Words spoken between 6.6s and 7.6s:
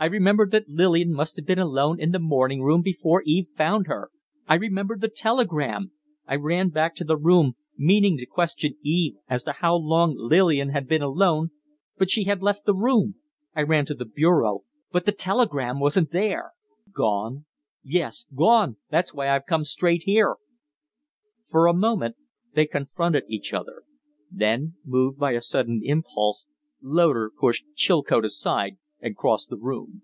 back to the room,